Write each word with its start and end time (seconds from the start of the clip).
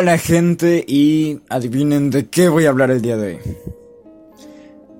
Hola 0.00 0.16
gente 0.16 0.84
y 0.86 1.40
adivinen 1.48 2.10
de 2.10 2.28
qué 2.28 2.48
voy 2.48 2.66
a 2.66 2.68
hablar 2.68 2.92
el 2.92 3.02
día 3.02 3.16
de 3.16 3.34
hoy. 3.34 3.38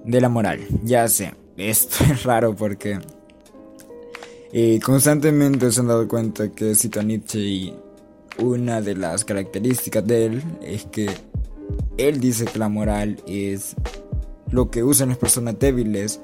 De 0.04 0.20
la 0.20 0.28
moral, 0.28 0.66
ya 0.82 1.06
sé, 1.06 1.34
esto 1.56 2.02
es 2.10 2.24
raro 2.24 2.56
porque 2.56 2.98
eh, 4.52 4.80
constantemente 4.82 5.70
se 5.70 5.78
han 5.78 5.86
dado 5.86 6.08
cuenta 6.08 6.48
que 6.48 6.74
cito 6.74 6.98
a 6.98 7.04
Nietzsche 7.04 7.38
y 7.38 7.74
una 8.38 8.80
de 8.80 8.96
las 8.96 9.24
características 9.24 10.04
de 10.04 10.26
él 10.26 10.42
es 10.62 10.86
que 10.86 11.08
él 11.96 12.18
dice 12.18 12.46
que 12.46 12.58
la 12.58 12.68
moral 12.68 13.22
es 13.24 13.76
lo 14.50 14.68
que 14.68 14.82
usan 14.82 15.10
las 15.10 15.18
personas 15.18 15.60
débiles 15.60 16.20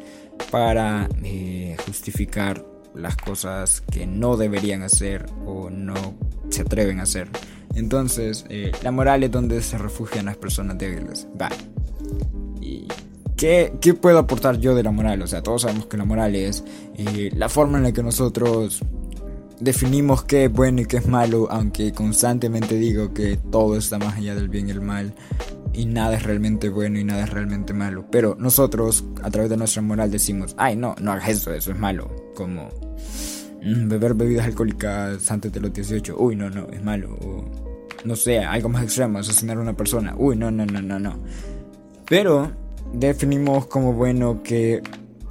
para 0.50 1.08
eh, 1.22 1.76
justificar 1.86 2.73
las 2.94 3.16
cosas 3.16 3.82
que 3.82 4.06
no 4.06 4.36
deberían 4.36 4.82
hacer 4.82 5.26
o 5.46 5.70
no 5.70 5.94
se 6.50 6.62
atreven 6.62 7.00
a 7.00 7.04
hacer. 7.04 7.28
Entonces, 7.74 8.44
eh, 8.48 8.72
la 8.82 8.90
moral 8.92 9.24
es 9.24 9.30
donde 9.30 9.60
se 9.62 9.78
refugian 9.78 10.26
las 10.26 10.36
personas 10.36 10.78
débiles. 10.78 11.26
Va. 11.40 11.48
¿Y 12.60 12.86
qué, 13.36 13.74
qué, 13.80 13.94
puedo 13.94 14.18
aportar 14.18 14.58
yo 14.58 14.74
de 14.74 14.82
la 14.82 14.92
moral? 14.92 15.22
O 15.22 15.26
sea, 15.26 15.42
todos 15.42 15.62
sabemos 15.62 15.86
que 15.86 15.96
la 15.96 16.04
moral 16.04 16.36
es 16.36 16.64
eh, 16.96 17.30
la 17.34 17.48
forma 17.48 17.78
en 17.78 17.84
la 17.84 17.92
que 17.92 18.02
nosotros 18.02 18.80
definimos 19.60 20.24
qué 20.24 20.44
es 20.44 20.52
bueno 20.52 20.82
y 20.82 20.86
qué 20.86 20.98
es 20.98 21.06
malo, 21.06 21.48
aunque 21.50 21.92
constantemente 21.92 22.76
digo 22.76 23.12
que 23.12 23.36
todo 23.36 23.76
está 23.76 23.98
más 23.98 24.16
allá 24.16 24.34
del 24.34 24.48
bien 24.48 24.68
y 24.68 24.72
el 24.72 24.80
mal. 24.80 25.14
Y 25.74 25.86
nada 25.86 26.14
es 26.14 26.22
realmente 26.22 26.68
bueno 26.68 27.00
y 27.00 27.04
nada 27.04 27.24
es 27.24 27.30
realmente 27.30 27.72
malo. 27.72 28.06
Pero 28.10 28.36
nosotros, 28.38 29.04
a 29.22 29.30
través 29.30 29.50
de 29.50 29.56
nuestra 29.56 29.82
moral, 29.82 30.10
decimos, 30.10 30.54
ay, 30.56 30.76
no, 30.76 30.94
no 31.00 31.12
hagas 31.12 31.28
eso, 31.30 31.52
eso 31.52 31.72
es 31.72 31.78
malo. 31.78 32.32
Como 32.36 32.68
mm, 33.62 33.88
beber 33.88 34.14
bebidas 34.14 34.46
alcohólicas 34.46 35.30
antes 35.30 35.52
de 35.52 35.60
los 35.60 35.72
18. 35.72 36.16
Uy, 36.16 36.36
no, 36.36 36.48
no, 36.48 36.68
es 36.70 36.82
malo. 36.82 37.14
O 37.20 37.44
no 38.04 38.14
sé, 38.14 38.38
algo 38.38 38.68
más 38.68 38.84
extremo, 38.84 39.18
asesinar 39.18 39.56
a 39.56 39.60
una 39.60 39.76
persona. 39.76 40.14
Uy, 40.16 40.36
no, 40.36 40.50
no, 40.50 40.64
no, 40.64 40.80
no, 40.80 40.98
no. 41.00 41.18
Pero 42.06 42.52
definimos 42.92 43.66
como 43.66 43.92
bueno 43.94 44.42
que 44.44 44.80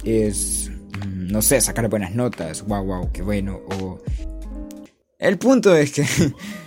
es, 0.04 0.70
mm, 1.06 1.28
no 1.28 1.40
sé, 1.40 1.60
sacar 1.62 1.88
buenas 1.88 2.14
notas. 2.14 2.66
Wow, 2.66 2.84
wow, 2.84 3.12
qué 3.12 3.22
bueno. 3.22 3.60
O... 3.80 3.98
El 5.18 5.38
punto 5.38 5.74
es 5.74 5.92
que... 5.92 6.04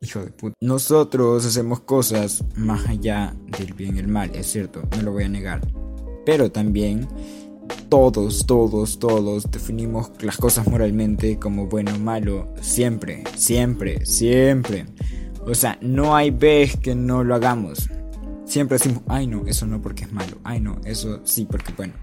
Hijo 0.00 0.20
de 0.20 0.30
puta. 0.30 0.54
Nosotros 0.60 1.44
hacemos 1.44 1.80
cosas 1.80 2.44
más 2.56 2.86
allá 2.86 3.34
del 3.58 3.72
bien 3.74 3.96
y 3.96 4.00
el 4.00 4.08
mal, 4.08 4.30
es 4.34 4.46
cierto, 4.46 4.82
no 4.96 5.02
lo 5.02 5.12
voy 5.12 5.24
a 5.24 5.28
negar. 5.28 5.60
Pero 6.24 6.50
también 6.50 7.08
todos, 7.88 8.46
todos, 8.46 8.98
todos 8.98 9.50
definimos 9.50 10.10
las 10.20 10.36
cosas 10.36 10.66
moralmente 10.66 11.38
como 11.38 11.66
bueno 11.66 11.94
o 11.94 11.98
malo. 11.98 12.52
Siempre, 12.60 13.24
siempre, 13.36 14.04
siempre. 14.04 14.86
O 15.46 15.54
sea, 15.54 15.78
no 15.80 16.16
hay 16.16 16.30
vez 16.30 16.76
que 16.76 16.94
no 16.94 17.24
lo 17.24 17.34
hagamos. 17.34 17.88
Siempre 18.44 18.78
decimos, 18.78 19.02
ay 19.08 19.26
no, 19.26 19.46
eso 19.46 19.66
no 19.66 19.80
porque 19.80 20.04
es 20.04 20.12
malo. 20.12 20.38
Ay 20.44 20.60
no, 20.60 20.80
eso 20.84 21.20
sí 21.24 21.46
porque 21.48 21.72
bueno. 21.76 21.94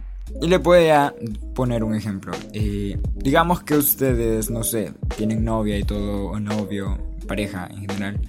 Y 0.41 0.47
le 0.47 0.57
voy 0.57 0.87
a 0.87 1.13
poner 1.53 1.83
un 1.83 1.95
ejemplo. 1.95 2.33
Eh, 2.53 2.97
digamos 3.15 3.63
que 3.63 3.75
ustedes, 3.75 4.49
no 4.49 4.63
sé, 4.63 4.93
tienen 5.15 5.43
novia 5.43 5.77
y 5.77 5.83
todo, 5.83 6.27
o 6.27 6.39
novio, 6.39 6.97
pareja 7.23 7.67
en 7.71 7.87
general, 7.87 8.21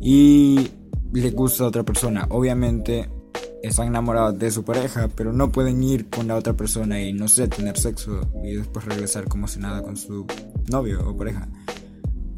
y 0.00 0.70
le 1.12 1.30
gusta 1.30 1.64
a 1.64 1.68
otra 1.68 1.82
persona. 1.82 2.26
Obviamente 2.30 3.08
están 3.62 3.88
enamorados 3.88 4.38
de 4.38 4.50
su 4.50 4.64
pareja, 4.64 5.08
pero 5.14 5.32
no 5.32 5.50
pueden 5.50 5.82
ir 5.82 6.08
con 6.10 6.28
la 6.28 6.36
otra 6.36 6.54
persona 6.54 7.00
y 7.00 7.12
no 7.12 7.28
sé, 7.28 7.48
tener 7.48 7.78
sexo 7.78 8.28
y 8.42 8.54
después 8.54 8.84
regresar 8.84 9.28
como 9.28 9.46
si 9.46 9.60
nada 9.60 9.82
con 9.82 9.96
su 9.96 10.26
novio 10.70 11.08
o 11.08 11.16
pareja. 11.16 11.48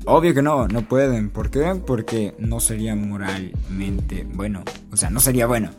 Obvio 0.07 0.35
que 0.35 0.43
no, 0.43 0.69
no 0.69 0.87
pueden. 0.87 1.31
¿Por 1.31 1.51
qué? 1.51 1.81
Porque 1.87 2.35
no 2.39 2.61
sería 2.61 2.95
moralmente 2.95 4.27
bueno. 4.35 4.63
O 4.93 4.97
sea, 4.97 5.09
no 5.09 5.19
sería 5.19 5.47
bueno. 5.47 5.71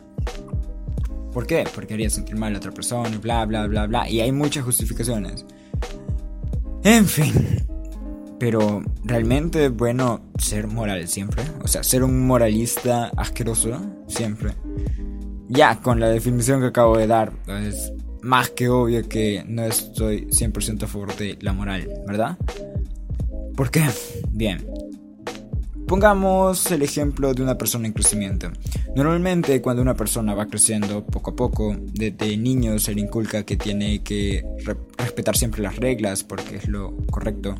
¿Por 1.31 1.45
qué? 1.45 1.65
Porque 1.75 1.93
haría 1.93 2.09
sentir 2.09 2.35
mal 2.35 2.55
a 2.55 2.57
otra 2.57 2.71
persona, 2.71 3.15
bla, 3.19 3.45
bla, 3.45 3.67
bla, 3.67 3.85
bla. 3.85 4.09
Y 4.09 4.21
hay 4.21 4.31
muchas 4.31 4.63
justificaciones. 4.63 5.45
En 6.83 7.05
fin. 7.05 7.33
Pero 8.39 8.83
realmente 9.03 9.65
es 9.65 9.75
bueno 9.75 10.21
ser 10.37 10.67
moral 10.67 11.07
siempre. 11.07 11.43
O 11.63 11.67
sea, 11.67 11.83
ser 11.83 12.03
un 12.03 12.27
moralista 12.27 13.11
asqueroso 13.15 13.79
siempre 14.07 14.53
ya 15.47 15.79
con 15.81 15.99
la 15.99 16.09
definición 16.09 16.59
que 16.61 16.67
acabo 16.67 16.97
de 16.97 17.07
dar, 17.07 17.33
es 17.47 17.93
más 18.21 18.49
que 18.49 18.69
obvio 18.69 19.07
que 19.07 19.43
no 19.47 19.63
estoy 19.63 20.27
100% 20.27 20.83
a 20.83 20.87
favor 20.87 21.15
de 21.15 21.37
la 21.41 21.53
moral, 21.53 21.87
¿verdad? 22.07 22.37
¿Por 23.55 23.69
qué? 23.69 23.83
Bien. 24.31 24.65
Pongamos 25.87 26.71
el 26.71 26.81
ejemplo 26.81 27.35
de 27.35 27.43
una 27.43 27.59
persona 27.59 27.85
en 27.85 27.93
crecimiento. 27.93 28.51
Normalmente 28.95 29.61
cuando 29.61 29.83
una 29.83 29.93
persona 29.93 30.33
va 30.33 30.47
creciendo 30.47 31.05
poco 31.05 31.31
a 31.31 31.35
poco, 31.35 31.75
desde 31.93 32.35
niño 32.37 32.79
se 32.79 32.95
le 32.95 33.01
inculca 33.01 33.43
que 33.43 33.55
tiene 33.55 34.01
que 34.01 34.43
respetar 34.97 35.37
siempre 35.37 35.61
las 35.61 35.75
reglas 35.75 36.23
porque 36.23 36.55
es 36.55 36.67
lo 36.67 36.97
correcto. 37.11 37.55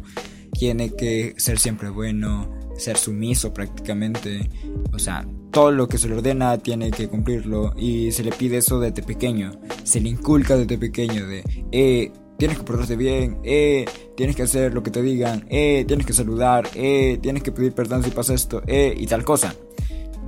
Tiene 0.58 0.92
que 0.96 1.34
ser 1.38 1.60
siempre 1.60 1.90
bueno, 1.90 2.50
ser 2.78 2.98
sumiso 2.98 3.54
prácticamente. 3.54 4.50
O 4.94 5.00
sea, 5.00 5.26
todo 5.52 5.72
lo 5.72 5.88
que 5.88 5.98
se 5.98 6.08
le 6.08 6.16
ordena 6.16 6.58
tiene 6.58 6.92
que 6.92 7.08
cumplirlo 7.08 7.74
y 7.78 8.12
se 8.12 8.24
le 8.24 8.32
pide 8.32 8.58
eso 8.58 8.80
desde 8.80 9.04
pequeño. 9.04 9.52
Se 9.84 10.00
le 10.00 10.10
inculca 10.10 10.56
desde 10.56 10.78
pequeño 10.78 11.28
de, 11.28 11.44
eh, 11.72 12.12
tienes 12.38 12.58
que 12.58 12.64
portarte 12.64 12.96
bien, 12.96 13.38
eh, 13.44 13.86
tienes 14.16 14.36
que 14.36 14.44
hacer 14.44 14.74
lo 14.74 14.84
que 14.84 14.92
te 14.92 15.02
digan, 15.02 15.46
eh, 15.50 15.86
tienes 15.88 16.06
que 16.06 16.14
saludar, 16.14 16.68
eh, 16.76 17.18
tienes 17.22 17.44
que 17.44 17.52
pedir 17.52 17.74
perdón 17.74 18.04
si 18.04 18.12
pasa 18.12 18.34
esto, 18.34 18.62
eh, 18.68 18.94
y 18.98 19.08
tal 19.08 19.24
cosa. 19.24 19.56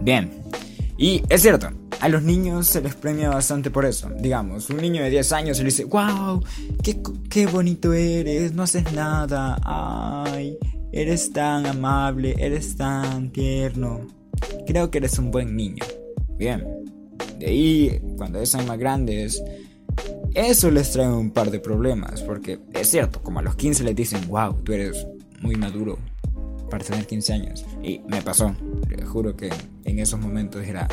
Bien. 0.01 0.31
Y 0.97 1.21
es 1.29 1.41
cierto, 1.41 1.69
a 1.99 2.09
los 2.09 2.23
niños 2.23 2.67
se 2.67 2.81
les 2.81 2.95
premia 2.95 3.29
bastante 3.29 3.71
por 3.71 3.85
eso. 3.85 4.09
Digamos, 4.19 4.69
un 4.69 4.77
niño 4.77 5.03
de 5.03 5.09
10 5.09 5.31
años 5.33 5.57
se 5.57 5.63
le 5.63 5.69
dice, 5.69 5.85
wow, 5.85 6.43
qué, 6.83 7.01
qué 7.29 7.47
bonito 7.47 7.93
eres, 7.93 8.53
no 8.53 8.63
haces 8.63 8.91
nada, 8.93 9.57
ay, 9.63 10.57
eres 10.91 11.31
tan 11.33 11.65
amable, 11.65 12.35
eres 12.37 12.75
tan 12.75 13.31
tierno. 13.31 14.07
Creo 14.65 14.91
que 14.91 14.99
eres 14.99 15.17
un 15.17 15.31
buen 15.31 15.55
niño. 15.55 15.83
Bien. 16.37 16.63
De 17.39 17.47
ahí, 17.47 18.01
cuando 18.17 18.43
sean 18.45 18.67
más 18.67 18.77
grandes, 18.77 19.43
eso 20.33 20.69
les 20.71 20.91
trae 20.91 21.07
un 21.07 21.31
par 21.31 21.51
de 21.51 21.59
problemas. 21.59 22.21
Porque 22.21 22.59
es 22.73 22.89
cierto, 22.89 23.21
como 23.21 23.39
a 23.39 23.43
los 23.43 23.55
15 23.55 23.83
les 23.83 23.95
dicen, 23.95 24.27
wow, 24.27 24.53
tú 24.63 24.73
eres 24.73 25.07
muy 25.41 25.55
maduro 25.55 25.97
para 26.69 26.83
tener 26.83 27.05
15 27.05 27.33
años. 27.33 27.65
Y 27.83 27.99
me 28.07 28.21
pasó. 28.21 28.55
Juro 29.05 29.35
que 29.35 29.49
en 29.85 29.99
esos 29.99 30.19
momentos 30.19 30.65
era 30.65 30.87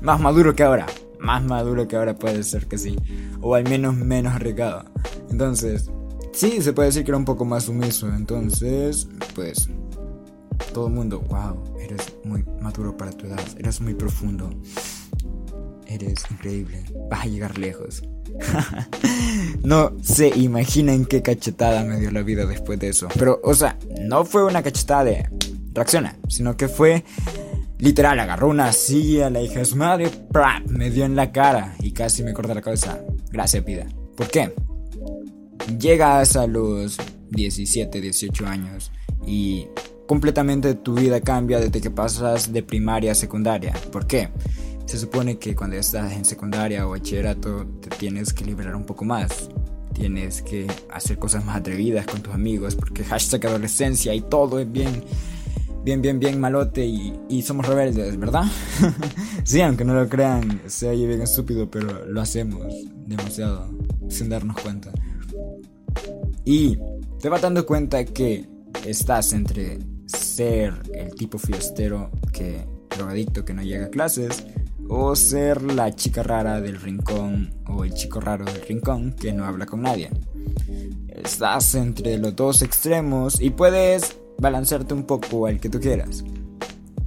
más 0.00 0.20
maduro 0.20 0.54
que 0.54 0.62
ahora. 0.62 0.86
Más 1.20 1.42
maduro 1.42 1.88
que 1.88 1.96
ahora 1.96 2.14
puede 2.14 2.42
ser 2.42 2.66
que 2.66 2.78
sí. 2.78 2.96
O 3.40 3.54
al 3.54 3.64
menos 3.64 3.96
menos 3.96 4.34
arriesgado. 4.34 4.84
Entonces, 5.30 5.90
sí, 6.32 6.60
se 6.62 6.72
puede 6.72 6.88
decir 6.88 7.04
que 7.04 7.10
era 7.10 7.18
un 7.18 7.24
poco 7.24 7.44
más 7.44 7.64
sumiso. 7.64 8.08
Entonces, 8.08 9.08
pues 9.34 9.68
todo 10.72 10.88
el 10.88 10.94
mundo, 10.94 11.20
wow, 11.20 11.62
eres 11.80 12.14
muy 12.24 12.44
maduro 12.60 12.96
para 12.96 13.10
tu 13.10 13.26
edad, 13.26 13.40
eres 13.58 13.80
muy 13.80 13.94
profundo, 13.94 14.50
eres 15.86 16.22
increíble, 16.30 16.84
vas 17.10 17.24
a 17.24 17.26
llegar 17.26 17.58
lejos. 17.58 18.02
no 19.62 19.92
se 20.02 20.28
imaginan 20.28 21.06
qué 21.06 21.22
cachetada 21.22 21.82
me 21.84 21.98
dio 21.98 22.10
la 22.10 22.22
vida 22.22 22.44
después 22.44 22.78
de 22.78 22.88
eso. 22.88 23.08
Pero, 23.18 23.40
o 23.42 23.54
sea, 23.54 23.78
no 24.00 24.24
fue 24.24 24.44
una 24.44 24.62
cachetada 24.62 25.04
de 25.04 25.30
reacciona, 25.76 26.16
sino 26.28 26.56
que 26.56 26.68
fue 26.68 27.04
literal, 27.78 28.18
agarró 28.18 28.48
una 28.48 28.72
silla, 28.72 29.30
la 29.30 29.40
hija 29.40 29.60
de 29.60 29.64
su 29.64 29.76
madre, 29.76 30.10
me 30.68 30.90
dio 30.90 31.04
en 31.04 31.16
la 31.16 31.32
cara 31.32 31.74
y 31.80 31.92
casi 31.92 32.22
me 32.22 32.32
corta 32.32 32.54
la 32.54 32.62
cabeza. 32.62 33.00
Gracias, 33.30 33.62
pida. 33.64 33.86
¿Por 34.16 34.28
qué? 34.28 34.52
Llegas 35.78 36.36
a 36.36 36.46
los 36.46 36.98
17, 37.30 38.00
18 38.00 38.46
años 38.46 38.90
y 39.26 39.66
completamente 40.06 40.74
tu 40.74 40.94
vida 40.94 41.20
cambia 41.20 41.60
desde 41.60 41.80
que 41.80 41.90
pasas 41.90 42.52
de 42.52 42.62
primaria 42.62 43.12
a 43.12 43.14
secundaria. 43.14 43.74
¿Por 43.92 44.06
qué? 44.06 44.30
Se 44.86 44.98
supone 44.98 45.38
que 45.38 45.54
cuando 45.56 45.76
estás 45.76 46.12
en 46.12 46.24
secundaria 46.24 46.86
o 46.86 46.90
bachillerato 46.90 47.66
te 47.80 47.90
tienes 47.90 48.32
que 48.32 48.44
liberar 48.44 48.76
un 48.76 48.84
poco 48.84 49.04
más. 49.04 49.50
Tienes 49.92 50.42
que 50.42 50.66
hacer 50.90 51.18
cosas 51.18 51.44
más 51.44 51.56
atrevidas 51.56 52.06
con 52.06 52.20
tus 52.20 52.32
amigos 52.32 52.76
porque 52.76 53.02
hashtag 53.02 53.46
adolescencia 53.46 54.14
y 54.14 54.20
todo 54.20 54.60
es 54.60 54.70
bien, 54.70 55.02
bien, 55.86 56.02
bien, 56.02 56.18
bien 56.18 56.40
malote 56.40 56.84
y, 56.84 57.14
y 57.28 57.42
somos 57.42 57.64
rebeldes, 57.64 58.18
¿verdad? 58.18 58.42
sí, 59.44 59.60
aunque 59.60 59.84
no 59.84 59.94
lo 59.94 60.08
crean, 60.08 60.60
se 60.66 60.88
oye 60.88 61.06
bien 61.06 61.22
estúpido, 61.22 61.70
pero 61.70 62.04
lo 62.06 62.20
hacemos 62.20 62.66
demasiado 63.06 63.70
sin 64.08 64.28
darnos 64.28 64.60
cuenta. 64.60 64.90
Y 66.44 66.76
te 67.20 67.28
vas 67.28 67.40
dando 67.40 67.64
cuenta 67.64 68.04
que 68.04 68.48
estás 68.84 69.32
entre 69.32 69.78
ser 70.06 70.74
el 70.92 71.14
tipo 71.14 71.38
fiestero 71.38 72.10
que 72.32 72.66
drogadicto 72.90 73.44
que 73.44 73.54
no 73.54 73.62
llega 73.62 73.86
a 73.86 73.90
clases 73.90 74.44
o 74.88 75.14
ser 75.14 75.62
la 75.62 75.94
chica 75.94 76.24
rara 76.24 76.60
del 76.60 76.80
rincón 76.80 77.54
o 77.68 77.84
el 77.84 77.94
chico 77.94 78.20
raro 78.20 78.44
del 78.44 78.60
rincón 78.62 79.12
que 79.12 79.32
no 79.32 79.44
habla 79.44 79.66
con 79.66 79.82
nadie. 79.82 80.10
Estás 81.06 81.76
entre 81.76 82.18
los 82.18 82.34
dos 82.34 82.62
extremos 82.62 83.40
y 83.40 83.50
puedes 83.50 84.16
balancearte 84.38 84.94
un 84.94 85.04
poco 85.04 85.46
al 85.46 85.60
que 85.60 85.68
tú 85.68 85.80
quieras. 85.80 86.24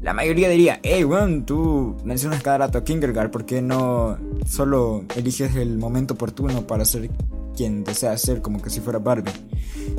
la 0.01 0.13
mayoría 0.13 0.49
diría, 0.49 0.79
hey, 0.81 1.03
weón, 1.03 1.45
tú 1.45 1.97
mencionas 2.05 2.41
cada 2.41 2.59
rato 2.59 2.77
a 2.77 2.83
Kindergarten, 2.83 3.31
¿por 3.31 3.45
qué 3.45 3.61
no 3.61 4.17
solo 4.47 5.03
eliges 5.15 5.55
el 5.55 5.77
momento 5.77 6.13
oportuno 6.13 6.65
para 6.65 6.85
ser 6.85 7.09
quien 7.55 7.83
desea 7.83 8.17
ser 8.17 8.41
como 8.41 8.61
que 8.61 8.69
si 8.69 8.79
fuera 8.79 8.99
Barbie? 8.99 9.31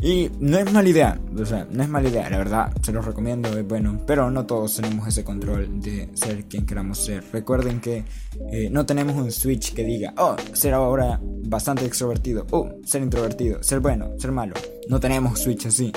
Y 0.02 0.30
no 0.40 0.58
es 0.58 0.72
mala 0.72 0.88
idea, 0.88 1.20
o 1.38 1.44
sea, 1.44 1.66
no 1.70 1.82
es 1.82 1.88
mala 1.88 2.08
idea, 2.08 2.30
la 2.30 2.38
verdad, 2.38 2.72
se 2.82 2.92
los 2.92 3.04
recomiendo, 3.04 3.50
es 3.56 3.68
bueno, 3.68 4.00
pero 4.06 4.30
no 4.30 4.46
todos 4.46 4.76
tenemos 4.76 5.06
ese 5.06 5.24
control 5.24 5.80
de 5.80 6.08
ser 6.14 6.44
quien 6.46 6.64
queramos 6.64 6.98
ser. 7.04 7.22
Recuerden 7.30 7.80
que 7.80 8.04
eh, 8.50 8.70
no 8.70 8.86
tenemos 8.86 9.16
un 9.16 9.30
switch 9.30 9.74
que 9.74 9.84
diga, 9.84 10.14
oh, 10.16 10.36
ser 10.54 10.72
ahora 10.72 11.20
bastante 11.22 11.84
extrovertido, 11.84 12.46
oh, 12.52 12.70
ser 12.84 13.02
introvertido, 13.02 13.62
ser 13.62 13.80
bueno, 13.80 14.18
ser 14.18 14.32
malo. 14.32 14.54
No 14.88 14.98
tenemos 14.98 15.38
switch 15.38 15.66
así. 15.66 15.92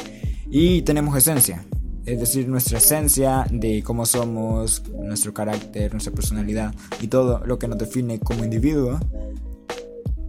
Y 0.55 0.83
tenemos 0.83 1.17
esencia, 1.17 1.65
es 2.05 2.19
decir, 2.19 2.47
nuestra 2.47 2.77
esencia 2.77 3.47
de 3.49 3.81
cómo 3.81 4.05
somos, 4.05 4.83
nuestro 5.03 5.33
carácter, 5.33 5.91
nuestra 5.91 6.13
personalidad 6.13 6.75
y 7.01 7.07
todo 7.07 7.41
lo 7.43 7.57
que 7.57 7.67
nos 7.67 7.79
define 7.79 8.19
como 8.19 8.43
individuo. 8.43 8.99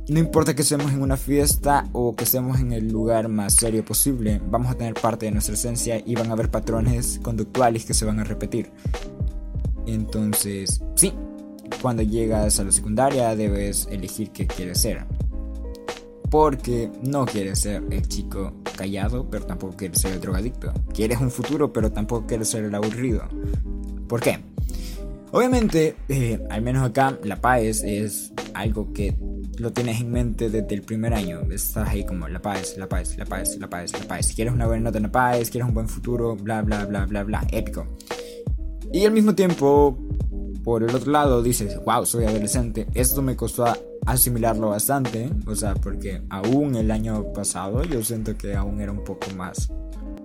No 0.09 0.19
importa 0.19 0.55
que 0.55 0.63
estemos 0.63 0.91
en 0.93 1.03
una 1.03 1.19
fiesta 1.19 1.91
o 1.93 2.17
que 2.17 2.25
estemos 2.25 2.59
en 2.59 2.73
el 2.73 2.91
lugar 2.91 3.29
más 3.29 3.53
serio 3.53 3.85
posible, 3.85 4.41
vamos 4.49 4.71
a 4.71 4.79
tener 4.79 4.95
parte 4.95 5.27
de 5.27 5.33
nuestra 5.33 5.57
esencia 5.57 6.03
y 6.03 6.15
van 6.15 6.31
a 6.31 6.33
haber 6.33 6.51
patrones 6.51 7.21
conductuales 7.23 7.85
que 7.85 7.93
se 7.93 8.07
van 8.07 8.19
a 8.19 8.25
repetir. 8.25 8.71
Entonces, 9.87 10.81
sí, 10.95 11.13
cuando 11.83 12.03
llegas 12.03 12.59
a 12.59 12.65
la 12.65 12.73
secundaria 12.73 13.37
debes 13.37 13.89
elegir 13.91 14.31
qué 14.31 14.47
quieres 14.47 14.81
ser. 14.81 15.05
Porque 16.35 16.91
no 17.01 17.27
quieres 17.27 17.61
ser 17.61 17.85
el 17.93 18.09
chico 18.09 18.55
callado, 18.77 19.31
pero 19.31 19.47
tampoco 19.47 19.77
quieres 19.77 20.01
ser 20.01 20.15
el 20.15 20.21
drogadicto. 20.21 20.73
Quieres 20.93 21.21
un 21.21 21.31
futuro, 21.31 21.73
pero 21.73 21.93
tampoco 21.93 22.27
quieres 22.27 22.49
ser 22.49 22.65
el 22.65 22.75
aburrido. 22.75 23.23
¿Por 24.09 24.21
qué? 24.21 24.41
Obviamente, 25.31 25.95
eh, 26.09 26.45
al 26.51 26.61
menos 26.61 26.91
acá, 26.91 27.17
la 27.23 27.41
paz 27.41 27.85
es 27.85 28.33
algo 28.53 28.93
que 28.93 29.17
lo 29.59 29.73
tienes 29.73 30.01
en 30.01 30.11
mente 30.11 30.51
desde 30.51 30.75
el 30.75 30.83
primer 30.83 31.15
año. 31.15 31.43
Estás 31.53 31.89
ahí 31.89 32.05
como 32.05 32.27
la 32.27 32.43
paz, 32.43 32.75
la 32.79 32.89
paz, 32.89 33.17
la 33.17 33.27
paz, 33.27 33.57
la 33.57 33.71
paz, 33.71 33.93
la 33.93 34.09
paz. 34.09 34.33
Quieres 34.35 34.53
una 34.53 34.67
buena 34.67 34.87
nota 34.87 34.97
en 34.97 35.05
la 35.05 35.13
paz, 35.13 35.51
quieres 35.51 35.69
un 35.69 35.75
buen 35.75 35.89
futuro, 35.89 36.35
bla, 36.35 36.63
bla, 36.63 36.85
bla, 36.85 37.07
bla, 37.07 37.23
bla. 37.23 37.47
Épico. 37.53 37.87
Y 38.93 39.07
al 39.07 39.13
mismo 39.13 39.37
tiempo, 39.37 39.97
por 40.65 40.83
el 40.83 40.93
otro 40.97 41.13
lado, 41.13 41.45
dices, 41.45 41.79
wow, 41.85 42.05
soy 42.05 42.25
adolescente. 42.25 42.89
Esto 42.93 43.23
me 43.23 43.37
costó 43.37 43.67
asimilarlo 44.07 44.71
bastante, 44.71 45.31
o 45.47 45.55
sea, 45.55 45.75
porque 45.75 46.23
aún 46.29 46.75
el 46.77 46.91
año 46.91 47.33
pasado 47.33 47.85
yo 47.85 48.03
siento 48.03 48.37
que 48.37 48.55
aún 48.55 48.81
era 48.81 48.93
un 48.93 49.05
poco 49.05 49.27
más, 49.37 49.71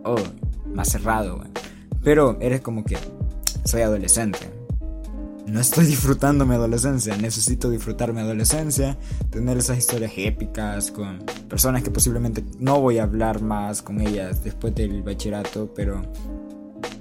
oh, 0.03 0.15
más 0.73 0.89
cerrado, 0.89 1.43
pero 2.03 2.37
eres 2.41 2.61
como 2.61 2.83
que 2.83 2.97
soy 3.65 3.81
adolescente. 3.81 4.39
No 5.47 5.59
estoy 5.59 5.85
disfrutando 5.87 6.45
mi 6.45 6.53
adolescencia, 6.53 7.17
necesito 7.17 7.71
disfrutar 7.71 8.13
mi 8.13 8.19
adolescencia, 8.19 8.97
tener 9.31 9.57
esas 9.57 9.79
historias 9.79 10.11
épicas 10.15 10.91
con 10.91 11.19
personas 11.47 11.81
que 11.81 11.89
posiblemente 11.89 12.43
no 12.59 12.79
voy 12.79 12.99
a 12.99 13.03
hablar 13.03 13.41
más 13.41 13.81
con 13.81 13.99
ellas 13.99 14.43
después 14.43 14.75
del 14.75 15.01
bachillerato, 15.01 15.73
pero 15.73 16.03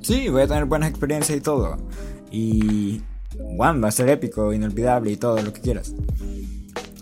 sí, 0.01 0.31
voy 0.31 0.43
a 0.43 0.47
tener 0.47 0.65
buenas 0.65 0.89
experiencias 0.89 1.37
y 1.37 1.41
todo. 1.43 1.77
Y 2.31 3.03
One 3.59 3.81
va 3.81 3.89
a 3.89 3.93
ser 3.93 4.09
épico, 4.09 4.55
inolvidable 4.55 5.11
y 5.13 5.17
todo 5.17 5.43
lo 5.43 5.53
que 5.53 5.61
quieras 5.61 5.93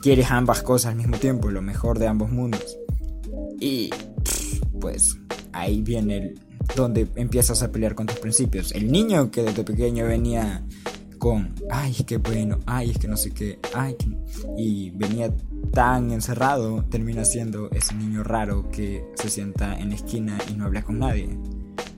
quieres 0.06 0.31
ambas 0.31 0.62
cosas 0.62 0.93
al 0.93 0.99
mismo 0.99 1.17
tiempo, 1.17 1.50
lo 1.50 1.62
mejor 1.62 1.99
de 1.99 2.06
ambos 2.06 2.31
mundos. 2.31 2.79
Y 3.58 3.91
pues 4.81 5.19
ahí 5.53 5.82
viene 5.82 6.17
el, 6.17 6.41
donde 6.76 7.08
empiezas 7.17 7.64
a 7.64 7.73
pelear 7.73 7.97
con 7.97 8.06
tus 8.06 8.20
principios. 8.20 8.70
El 8.70 8.93
niño 8.93 9.32
que 9.32 9.43
desde 9.43 9.64
pequeño 9.64 10.06
venía 10.06 10.64
con, 11.19 11.56
ay, 11.73 11.93
qué 12.06 12.19
bueno, 12.19 12.61
ay, 12.67 12.93
es 12.93 12.99
que 12.99 13.08
no 13.08 13.17
sé 13.17 13.32
qué, 13.32 13.58
ay, 13.75 13.97
y 14.56 14.91
venía 14.91 15.35
tan 15.73 16.12
encerrado, 16.12 16.85
termina 16.85 17.25
siendo 17.25 17.69
ese 17.73 17.97
niño 17.97 18.23
raro 18.23 18.70
que 18.70 19.05
se 19.17 19.29
sienta 19.29 19.76
en 19.76 19.88
la 19.88 19.97
esquina 19.97 20.38
y 20.49 20.55
no 20.55 20.67
habla 20.67 20.85
con 20.85 21.00
nadie. 21.00 21.37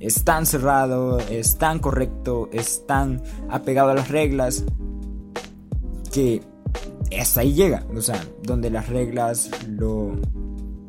Es 0.01 0.25
tan 0.25 0.47
cerrado, 0.47 1.19
es 1.19 1.59
tan 1.59 1.79
correcto, 1.79 2.49
es 2.55 2.87
tan 2.87 3.23
apegado 3.51 3.91
a 3.91 3.95
las 3.95 4.09
reglas 4.09 4.65
que 6.11 6.41
hasta 7.17 7.41
ahí 7.41 7.55
llega, 7.55 7.85
o 7.95 8.01
sea, 8.03 8.23
donde 8.43 8.71
las 8.71 8.89
reglas 8.89 9.51
lo, 9.67 10.17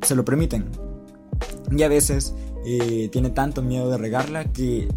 se 0.02 0.16
lo 0.16 0.26
permiten. 0.26 0.66
Y 1.72 1.84
a 1.84 1.88
veces 1.88 2.34
eh, 2.66 3.10
tiene 3.12 3.30
tanto 3.30 3.62
miedo 3.62 3.90
de 3.90 3.98
regarla 3.98 4.46
que 4.46 4.88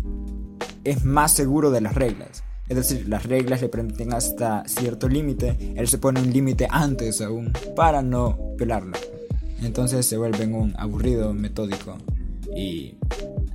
es 0.84 1.04
más 1.04 1.32
seguro 1.32 1.70
de 1.70 1.80
las 1.80 1.94
reglas. 1.94 2.42
Es 2.68 2.76
decir, 2.76 3.08
las 3.08 3.26
reglas 3.26 3.60
le 3.60 3.68
permiten 3.68 4.14
hasta 4.14 4.62
cierto 4.66 5.08
límite, 5.08 5.74
él 5.76 5.88
se 5.88 5.98
pone 5.98 6.20
un 6.20 6.32
límite 6.32 6.66
antes 6.70 7.20
aún 7.20 7.52
para 7.76 8.02
no 8.02 8.38
pelarla. 8.56 8.96
Entonces 9.62 10.06
se 10.06 10.16
vuelven 10.16 10.54
un 10.54 10.74
aburrido 10.78 11.34
metódico. 11.34 11.98
Y 12.56 12.96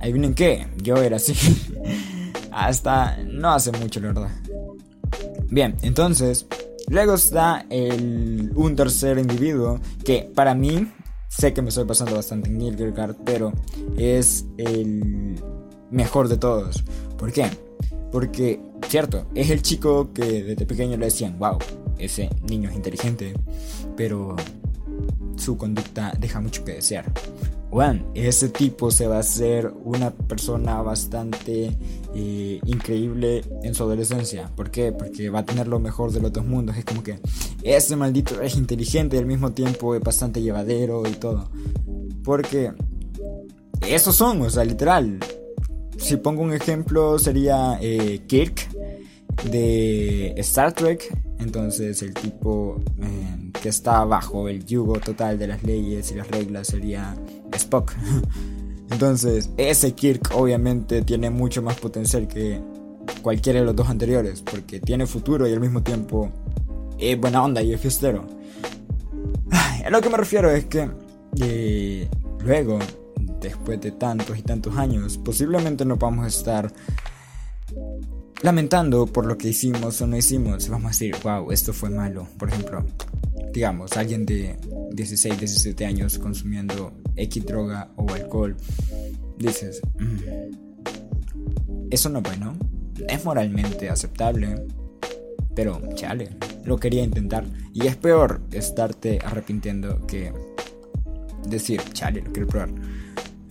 ahí 0.00 0.12
vienen 0.12 0.34
qué, 0.34 0.66
yo 0.82 0.96
era 0.96 1.16
así. 1.16 1.34
hasta 2.50 3.16
no 3.24 3.50
hace 3.50 3.72
mucho, 3.72 4.00
la 4.00 4.08
verdad. 4.08 4.30
Bien, 5.50 5.76
entonces 5.82 6.46
Luego 6.88 7.14
está 7.14 7.66
el, 7.68 8.52
un 8.54 8.74
tercer 8.74 9.18
individuo 9.18 9.78
que 10.04 10.30
para 10.34 10.54
mí, 10.54 10.90
sé 11.28 11.52
que 11.52 11.62
me 11.62 11.68
estoy 11.68 11.84
pasando 11.84 12.14
bastante 12.14 12.48
en 12.48 12.58
Kierkegaard, 12.58 13.16
pero 13.24 13.52
es 13.96 14.46
el 14.56 15.42
mejor 15.90 16.28
de 16.28 16.38
todos. 16.38 16.82
¿Por 17.18 17.32
qué? 17.32 17.50
Porque, 18.10 18.60
cierto, 18.88 19.26
es 19.34 19.50
el 19.50 19.62
chico 19.62 20.12
que 20.12 20.42
desde 20.42 20.64
pequeño 20.66 20.96
le 20.96 21.06
decían, 21.06 21.38
wow, 21.38 21.58
ese 21.98 22.30
niño 22.48 22.70
es 22.70 22.76
inteligente, 22.76 23.34
pero 23.96 24.34
su 25.36 25.56
conducta 25.56 26.12
deja 26.18 26.40
mucho 26.40 26.64
que 26.64 26.74
desear. 26.74 27.04
Bueno, 27.70 28.10
ese 28.14 28.48
tipo 28.48 28.90
se 28.90 29.06
va 29.06 29.16
a 29.16 29.20
hacer 29.20 29.70
una 29.84 30.10
persona 30.10 30.80
bastante 30.80 31.76
eh, 32.14 32.60
increíble 32.64 33.44
en 33.62 33.74
su 33.74 33.82
adolescencia. 33.82 34.50
¿Por 34.56 34.70
qué? 34.70 34.92
Porque 34.92 35.28
va 35.28 35.40
a 35.40 35.44
tener 35.44 35.68
lo 35.68 35.78
mejor 35.78 36.10
de 36.12 36.20
los 36.20 36.32
dos 36.32 36.46
mundos. 36.46 36.76
Es 36.78 36.84
como 36.86 37.02
que 37.02 37.18
ese 37.62 37.94
maldito 37.94 38.40
es 38.40 38.56
inteligente 38.56 39.16
y 39.16 39.18
al 39.18 39.26
mismo 39.26 39.52
tiempo 39.52 39.94
es 39.94 40.00
bastante 40.00 40.40
llevadero 40.40 41.06
y 41.06 41.12
todo. 41.12 41.50
Porque 42.24 42.72
esos 43.86 44.16
son, 44.16 44.40
o 44.42 44.50
sea, 44.50 44.64
literal. 44.64 45.18
Si 45.98 46.16
pongo 46.16 46.42
un 46.42 46.54
ejemplo 46.54 47.18
sería 47.18 47.78
eh, 47.82 48.22
Kirk 48.26 48.66
de 49.50 50.32
Star 50.38 50.72
Trek. 50.72 51.14
Entonces 51.38 52.02
el 52.02 52.14
tipo 52.14 52.80
eh, 53.00 53.52
que 53.62 53.68
está 53.68 54.04
bajo 54.04 54.48
el 54.48 54.64
yugo 54.64 54.94
total 54.94 55.38
de 55.38 55.46
las 55.46 55.62
leyes 55.62 56.10
y 56.10 56.14
las 56.14 56.28
reglas 56.28 56.68
sería 56.68 57.14
Spock. 57.58 57.92
Entonces, 58.90 59.50
ese 59.56 59.92
Kirk 59.92 60.30
obviamente 60.34 61.02
tiene 61.02 61.30
mucho 61.30 61.62
más 61.62 61.76
potencial 61.76 62.26
que 62.26 62.60
cualquiera 63.22 63.60
de 63.60 63.66
los 63.66 63.76
dos 63.76 63.88
anteriores, 63.88 64.42
porque 64.42 64.80
tiene 64.80 65.06
futuro 65.06 65.46
y 65.46 65.52
al 65.52 65.60
mismo 65.60 65.82
tiempo 65.82 66.30
es 66.98 67.18
buena 67.18 67.42
onda 67.42 67.62
y 67.62 67.72
es 67.72 67.80
fiestero. 67.80 68.26
A 69.84 69.90
lo 69.90 70.00
que 70.00 70.10
me 70.10 70.16
refiero 70.16 70.50
es 70.50 70.66
que 70.66 70.90
eh, 71.40 72.08
luego, 72.40 72.78
después 73.40 73.80
de 73.80 73.92
tantos 73.92 74.36
y 74.38 74.42
tantos 74.42 74.76
años, 74.76 75.18
posiblemente 75.18 75.84
no 75.84 75.96
vamos 75.96 76.24
a 76.24 76.28
estar 76.28 76.72
lamentando 78.42 79.06
por 79.06 79.26
lo 79.26 79.36
que 79.36 79.48
hicimos 79.48 80.00
o 80.00 80.06
no 80.06 80.16
hicimos. 80.16 80.68
Vamos 80.68 80.86
a 80.86 80.88
decir, 80.88 81.16
wow, 81.22 81.50
esto 81.52 81.72
fue 81.72 81.90
malo. 81.90 82.26
Por 82.38 82.48
ejemplo, 82.48 82.84
digamos, 83.52 83.96
alguien 83.96 84.26
de 84.26 84.56
16, 84.92 85.38
17 85.38 85.86
años 85.86 86.18
consumiendo 86.18 86.92
X 87.18 87.44
droga 87.44 87.90
o 87.96 88.08
alcohol, 88.12 88.56
dices, 89.36 89.80
mm, 89.98 90.18
eso 91.90 92.08
no 92.08 92.18
es 92.18 92.24
bueno, 92.24 92.56
es 93.08 93.24
moralmente 93.24 93.88
aceptable, 93.88 94.66
pero 95.54 95.80
chale, 95.94 96.30
lo 96.64 96.78
quería 96.78 97.02
intentar. 97.02 97.44
Y 97.72 97.86
es 97.86 97.96
peor 97.96 98.40
estarte 98.52 99.18
arrepintiendo 99.24 100.06
que 100.06 100.32
decir, 101.48 101.82
chale, 101.92 102.22
lo 102.22 102.32
quiero 102.32 102.48
probar. 102.48 102.70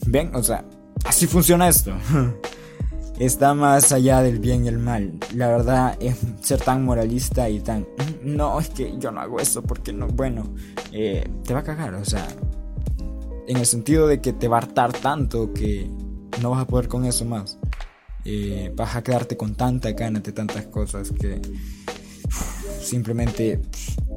Ven, 0.05 0.35
o 0.35 0.43
sea, 0.43 0.63
así 1.05 1.27
funciona 1.27 1.67
esto. 1.67 1.93
está 3.19 3.53
más 3.53 3.91
allá 3.91 4.21
del 4.21 4.39
bien 4.39 4.65
y 4.65 4.67
el 4.67 4.77
mal. 4.77 5.13
La 5.35 5.47
verdad 5.47 5.97
es 5.99 6.17
ser 6.41 6.61
tan 6.61 6.83
moralista 6.83 7.49
y 7.49 7.59
tan... 7.59 7.87
No, 8.23 8.59
es 8.59 8.69
que 8.69 8.97
yo 8.99 9.11
no 9.11 9.21
hago 9.21 9.39
eso 9.39 9.61
porque 9.63 9.93
no... 9.93 10.07
Bueno, 10.07 10.53
eh, 10.91 11.27
te 11.43 11.53
va 11.53 11.61
a 11.61 11.63
cagar, 11.63 11.93
o 11.95 12.05
sea... 12.05 12.27
En 13.47 13.57
el 13.57 13.65
sentido 13.65 14.07
de 14.07 14.21
que 14.21 14.33
te 14.33 14.47
va 14.47 14.57
a 14.57 14.61
hartar 14.61 14.93
tanto 14.93 15.53
que 15.53 15.89
no 16.41 16.51
vas 16.51 16.61
a 16.61 16.67
poder 16.67 16.87
con 16.87 17.05
eso 17.05 17.25
más. 17.25 17.57
Eh, 18.25 18.73
vas 18.75 18.95
a 18.95 19.03
quedarte 19.03 19.37
con 19.37 19.55
tanta 19.55 19.91
ganas 19.91 20.23
de 20.23 20.33
tantas 20.33 20.67
cosas 20.67 21.11
que 21.11 21.41
simplemente, 22.81 23.61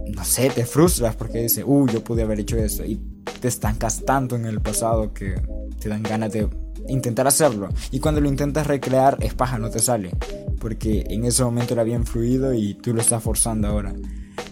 no 0.08 0.24
sé, 0.24 0.50
te 0.50 0.66
frustras 0.66 1.14
porque 1.14 1.42
dices, 1.42 1.64
uy, 1.66 1.90
yo 1.92 2.02
pude 2.02 2.22
haber 2.22 2.40
hecho 2.40 2.56
eso. 2.56 2.84
Y 2.84 3.00
te 3.40 3.48
estancas 3.48 4.04
tanto 4.04 4.36
en 4.36 4.46
el 4.46 4.60
pasado 4.60 5.12
que 5.12 5.40
te 5.78 5.88
dan 5.88 6.02
ganas 6.02 6.32
de 6.32 6.48
intentar 6.88 7.26
hacerlo. 7.26 7.68
Y 7.90 8.00
cuando 8.00 8.20
lo 8.20 8.28
intentas 8.28 8.66
recrear, 8.66 9.16
es 9.20 9.34
paja, 9.34 9.58
no 9.58 9.70
te 9.70 9.78
sale. 9.78 10.10
Porque 10.58 11.04
en 11.08 11.24
ese 11.24 11.44
momento 11.44 11.74
era 11.74 11.84
bien 11.84 12.04
fluido 12.04 12.52
y 12.52 12.74
tú 12.74 12.92
lo 12.92 13.00
estás 13.00 13.22
forzando 13.22 13.68
ahora. 13.68 13.94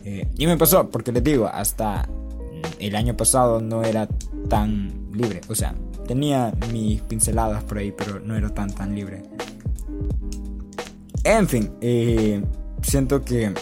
Eh, 0.04 0.28
y 0.38 0.46
me 0.46 0.56
pasó, 0.56 0.88
porque 0.88 1.12
les 1.12 1.24
digo, 1.24 1.46
hasta 1.46 2.08
el 2.78 2.96
año 2.96 3.16
pasado 3.16 3.60
no 3.60 3.82
era 3.82 4.08
tan 4.48 5.08
libre. 5.12 5.40
O 5.48 5.54
sea, 5.54 5.74
tenía 6.06 6.52
mis 6.72 7.00
pinceladas 7.02 7.64
por 7.64 7.78
ahí, 7.78 7.92
pero 7.92 8.20
no 8.20 8.36
era 8.36 8.48
tan 8.50 8.72
tan 8.72 8.94
libre. 8.94 9.22
En 11.24 11.48
fin, 11.48 11.70
eh, 11.80 12.42
siento 12.82 13.22
que 13.22 13.52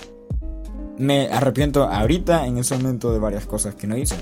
me 0.98 1.28
arrepiento 1.28 1.84
ahorita 1.84 2.46
en 2.46 2.58
ese 2.58 2.76
momento 2.76 3.12
de 3.12 3.18
varias 3.18 3.46
cosas 3.46 3.74
que 3.74 3.86
no 3.86 3.96
hice. 3.96 4.16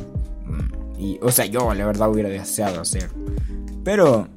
Mm, 0.47 1.01
y, 1.01 1.19
o 1.23 1.31
sea, 1.31 1.47
yo 1.47 1.73
la 1.75 1.87
verdad 1.87 2.11
hubiera 2.11 2.29
deseado 2.29 2.81
hacer. 2.81 3.11
Pero, 3.85 4.29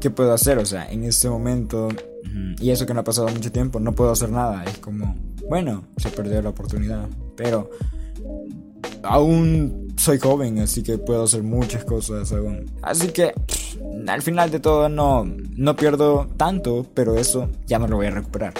¿qué 0.00 0.10
puedo 0.10 0.32
hacer? 0.32 0.58
O 0.58 0.66
sea, 0.66 0.90
en 0.90 1.04
ese 1.04 1.28
momento, 1.28 1.88
mm, 2.24 2.54
y 2.60 2.70
eso 2.70 2.86
que 2.86 2.94
no 2.94 3.00
ha 3.00 3.04
pasado 3.04 3.28
mucho 3.28 3.52
tiempo, 3.52 3.78
no 3.80 3.94
puedo 3.94 4.12
hacer 4.12 4.30
nada. 4.30 4.64
Es 4.64 4.78
como, 4.78 5.14
bueno, 5.48 5.84
se 5.96 6.10
perdió 6.10 6.42
la 6.42 6.50
oportunidad. 6.50 7.08
Pero 7.36 7.70
aún 9.02 9.88
soy 9.96 10.18
joven, 10.18 10.58
así 10.60 10.82
que 10.82 10.98
puedo 10.98 11.24
hacer 11.24 11.42
muchas 11.42 11.84
cosas 11.84 12.32
aún. 12.32 12.70
Así 12.82 13.08
que 13.08 13.34
al 14.06 14.22
final 14.22 14.50
de 14.50 14.60
todo 14.60 14.88
no, 14.88 15.24
no 15.56 15.76
pierdo 15.76 16.28
tanto, 16.36 16.86
pero 16.94 17.16
eso 17.16 17.48
ya 17.66 17.78
me 17.78 17.88
lo 17.88 17.96
voy 17.96 18.06
a 18.06 18.10
recuperar. 18.10 18.54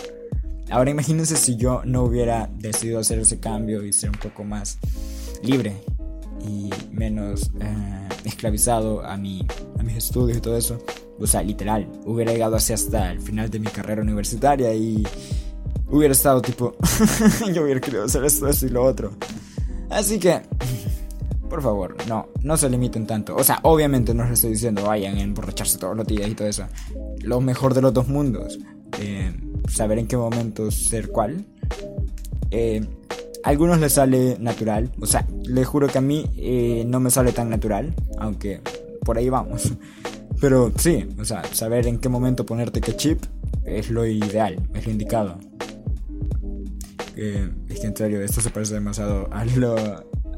Ahora 0.71 0.91
imagínense 0.91 1.37
si 1.37 1.57
yo 1.57 1.83
no 1.85 2.05
hubiera 2.05 2.49
decidido 2.59 3.01
hacer 3.01 3.19
ese 3.19 3.41
cambio 3.41 3.85
y 3.85 3.93
ser 3.93 4.11
un 4.11 4.19
poco 4.19 4.45
más 4.45 4.79
libre 5.43 5.77
y 6.47 6.71
menos 6.93 7.51
eh, 7.61 8.09
esclavizado 8.25 9.05
a, 9.05 9.17
mi, 9.17 9.47
a 9.79 9.83
mis 9.83 9.97
estudios 9.97 10.39
y 10.39 10.41
todo 10.41 10.57
eso. 10.57 10.79
O 11.19 11.27
sea, 11.27 11.43
literal, 11.43 11.89
hubiera 12.05 12.33
llegado 12.33 12.57
hasta 12.57 13.11
el 13.11 13.21
final 13.21 13.51
de 13.51 13.59
mi 13.59 13.67
carrera 13.67 14.03
universitaria 14.03 14.73
y 14.75 15.07
hubiera 15.89 16.13
estado 16.13 16.41
tipo, 16.41 16.77
yo 17.53 17.65
hubiera 17.65 17.81
querido 17.81 18.05
hacer 18.05 18.25
esto, 18.25 18.49
esto 18.49 18.67
y 18.67 18.71
lo 18.71 18.85
otro. 18.85 19.13
Así 19.91 20.19
que, 20.21 20.41
por 21.49 21.63
favor, 21.63 21.97
no, 22.09 22.29
no 22.43 22.57
se 22.57 22.71
limiten 22.71 23.07
tanto. 23.07 23.35
O 23.35 23.43
sea, 23.43 23.59
obviamente 23.63 24.15
no 24.15 24.23
les 24.23 24.35
estoy 24.35 24.51
diciendo 24.51 24.85
vayan 24.85 25.17
a 25.17 25.23
emborracharse 25.23 25.79
todos 25.79 25.97
los 25.97 26.07
días 26.07 26.29
y 26.29 26.35
todo 26.35 26.49
eso. 26.49 26.65
Lo 27.23 27.41
mejor 27.41 27.75
de 27.75 27.83
los 27.83 27.93
dos 27.93 28.09
mundos. 28.09 28.59
Eh, 29.01 29.33
saber 29.69 29.99
en 29.99 30.07
qué 30.07 30.17
momento 30.17 30.71
ser 30.71 31.11
cuál. 31.11 31.45
Eh, 32.53 32.87
a 33.43 33.49
algunos 33.49 33.81
les 33.81 33.95
sale 33.95 34.37
natural. 34.39 34.93
O 35.01 35.07
sea, 35.07 35.27
les 35.45 35.67
juro 35.67 35.89
que 35.89 35.99
a 35.99 36.03
mí 36.03 36.25
eh, 36.37 36.85
no 36.87 37.01
me 37.01 37.11
sale 37.11 37.33
tan 37.33 37.51
natural. 37.51 37.93
Aunque 38.19 38.61
por 39.05 39.19
ahí 39.19 39.29
vamos. 39.29 39.73
Pero 40.41 40.73
sí, 40.77 41.07
o 41.19 41.25
sea, 41.25 41.43
saber 41.53 41.87
en 41.89 41.99
qué 41.99 42.09
momento 42.09 42.47
ponerte 42.47 42.81
qué 42.81 42.97
chip 42.97 43.25
es 43.65 43.91
lo 43.91 44.07
ideal, 44.07 44.57
es 44.73 44.87
lo 44.87 44.93
indicado 44.93 45.50
es 47.17 47.81
que 47.81 47.87
en 47.87 47.97
serio, 47.97 48.21
esto 48.23 48.41
se 48.41 48.51
parece 48.51 48.75
demasiado 48.75 49.29
a, 49.33 49.45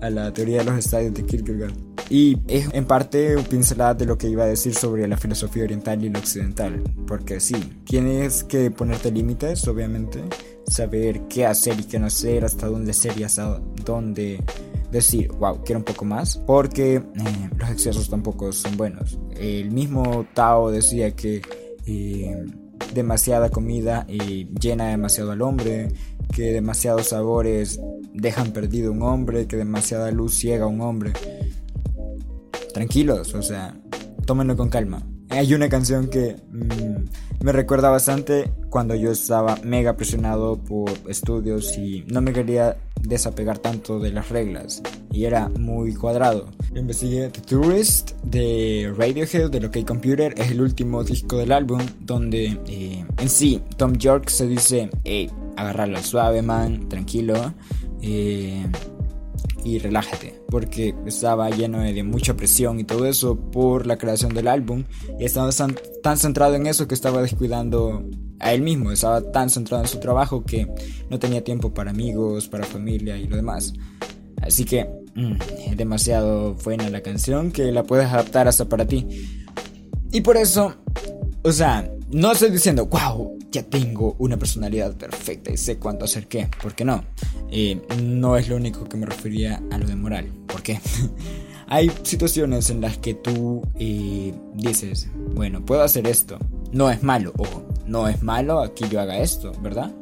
a 0.03 0.11
la 0.11 0.33
teoría 0.33 0.59
de 0.59 0.65
los 0.65 0.79
estadios 0.79 1.15
de 1.15 1.25
Kierkegaard. 1.25 1.75
Y 2.11 2.37
es 2.49 2.69
en 2.75 2.85
parte 2.85 3.39
pincelada 3.49 3.95
de 3.95 4.05
lo 4.05 4.19
que 4.19 4.29
iba 4.29 4.45
a 4.45 4.47
decir 4.47 4.75
sobre 4.75 5.07
la 5.09 5.17
filosofía 5.17 5.65
oriental 5.65 6.05
y 6.05 6.11
la 6.11 6.19
occidental. 6.19 6.83
Porque 7.07 7.41
sí, 7.41 7.55
tienes 7.85 8.45
que 8.45 8.71
ponerte 8.71 9.11
límites, 9.11 9.67
obviamente. 9.69 10.23
Saber 10.67 11.23
qué 11.29 11.47
hacer 11.47 11.81
y 11.81 11.85
qué 11.85 11.99
no 11.99 12.07
hacer, 12.07 12.45
hasta 12.45 12.67
dónde 12.67 12.93
ser 12.93 13.19
y 13.19 13.25
hasta 13.25 13.61
dónde 13.85 14.43
decir, 14.91 15.29
wow, 15.33 15.63
quiero 15.65 15.79
un 15.79 15.85
poco 15.85 16.05
más. 16.05 16.37
Porque 16.37 16.97
eh, 16.97 17.51
los 17.57 17.71
excesos 17.71 18.11
tampoco 18.11 18.53
son 18.53 18.77
buenos. 18.77 19.19
El 19.37 19.71
mismo 19.71 20.27
Tao 20.35 20.71
decía 20.71 21.13
que... 21.13 21.41
Eh, 21.87 22.45
demasiada 22.95 23.51
comida 23.51 24.07
y 24.09 24.49
llena 24.59 24.89
demasiado 24.89 25.33
al 25.33 25.43
hombre, 25.43 25.89
que 26.35 26.53
demasiados 26.53 27.09
sabores 27.09 27.81
dejan 28.13 28.53
perdido 28.53 28.93
un 28.93 29.03
hombre, 29.03 29.47
que 29.47 29.57
demasiada 29.57 30.11
luz 30.11 30.35
ciega 30.35 30.65
a 30.65 30.69
un 30.69 30.81
hombre. 30.81 31.13
Tranquilos, 32.73 33.35
o 33.35 33.43
sea, 33.43 33.77
tómenlo 34.27 34.57
con 34.57 34.69
calma. 34.69 35.07
Hay 35.31 35.55
una 35.55 35.69
canción 35.69 36.09
que 36.09 36.37
mm, 36.51 37.45
me 37.45 37.53
recuerda 37.53 37.91
bastante 37.91 38.53
cuando 38.71 38.95
yo 38.95 39.11
estaba 39.11 39.57
mega 39.63 39.97
presionado 39.97 40.63
por 40.63 40.91
estudios 41.09 41.77
y 41.79 42.05
no 42.09 42.21
me 42.21 42.33
quería 42.33 42.77
desapegar 43.03 43.59
tanto 43.59 43.99
de 43.99 44.13
las 44.13 44.29
reglas 44.29 44.83
y 45.11 45.25
era 45.25 45.49
muy 45.49 45.95
cuadrado. 45.95 46.49
Investigué 46.75 47.29
The 47.29 47.41
Tourist 47.41 48.13
de 48.23 48.93
Radiohead 48.97 49.51
de 49.51 49.67
OK 49.67 49.87
Computer, 49.87 50.35
es 50.37 50.51
el 50.51 50.61
último 50.61 51.05
disco 51.05 51.37
del 51.37 51.53
álbum 51.53 51.81
donde 52.01 52.59
eh, 52.67 53.05
en 53.19 53.29
sí 53.29 53.61
Tom 53.77 53.95
York 53.95 54.29
se 54.29 54.47
dice, 54.47 54.91
hey, 55.05 55.31
agarrarlo 55.57 56.03
suave 56.03 56.43
man, 56.43 56.89
tranquilo. 56.89 57.55
Eh, 58.01 58.67
y 59.65 59.79
relájate, 59.79 60.41
porque 60.49 60.95
estaba 61.07 61.49
lleno 61.51 61.81
de, 61.81 62.03
mucha 62.03 62.35
presión 62.35 62.81
y 62.81 62.85
todo 62.85 63.07
eso 63.07 63.37
por 63.37 63.87
la 63.87 63.97
creación 63.97 64.35
del 64.35 64.49
álbum 64.49 64.85
y 65.21 65.25
estaba 65.25 65.51
tan, 66.03 66.17
centrado 66.17 66.55
en 66.55 66.67
eso 66.67 66.89
que 66.89 66.95
estaba 66.95 67.23
descuidando 67.23 68.05
a 68.43 68.53
él 68.53 68.63
mismo, 68.63 68.93
estaba 68.93 69.23
tan 69.33 69.49
centrado 69.49 69.83
en 69.85 69.89
su 69.89 70.01
trabajo 70.01 70.45
que 70.45 70.67
no 71.09 71.19
tenía 71.19 71.43
tiempo 71.43 71.73
para 71.73 71.91
amigos, 71.91 72.49
para 72.49 72.65
familia 72.65 73.17
y 73.17 73.27
lo 73.27 73.37
demás. 73.37 73.73
Así 74.43 74.65
que 74.65 74.85
mm, 75.15 75.35
es 75.69 75.77
demasiado 75.77 76.55
buena 76.55 76.91
la 76.91 77.01
canción 77.01 77.53
que 77.53 77.71
la 77.71 77.85
puedes 77.85 78.07
adaptar 78.07 78.49
hasta 78.49 78.69
para 78.69 78.87
ti. 78.87 79.07
Y 80.11 80.21
por 80.21 80.37
eso, 80.37 80.75
o 81.43 81.53
sea, 81.53 81.91
no 82.11 82.33
estoy 82.33 82.51
diciendo, 82.51 82.87
wow, 82.87 83.39
ya 83.51 83.63
tengo 83.63 84.17
una 84.19 84.37
personalidad 84.37 84.97
perfecta 84.97 85.53
y 85.53 85.57
sé 85.57 85.79
cuánto 85.79 86.05
hacer 86.05 86.27
qué, 86.27 86.49
porque 86.63 86.85
no. 86.85 87.05
Eh, 87.51 87.81
no 88.03 88.37
es 88.37 88.49
lo 88.49 88.57
único 88.57 88.85
que 88.85 88.97
me 88.97 89.07
refería 89.07 89.63
a 89.71 89.79
lo 89.79 89.87
de 89.87 89.97
moral. 89.97 90.33
¿Por 90.47 90.63
qué? 90.63 90.81
Hay 91.67 91.91
situaciones 92.03 92.71
en 92.71 92.81
las 92.81 92.99
que 92.99 93.15
tú 93.15 93.63
eh, 93.79 94.35
dices, 94.55 95.09
bueno, 95.35 95.65
puedo 95.65 95.83
hacer 95.83 96.07
esto. 96.07 96.39
No 96.73 96.91
es 96.91 97.03
malo, 97.03 97.33
ojo, 97.37 97.65
no 97.87 98.09
es 98.09 98.23
malo 98.23 98.61
aquí 98.61 98.85
yo 98.91 99.01
haga 99.01 99.19
esto, 99.19 99.53
¿verdad? 99.63 99.93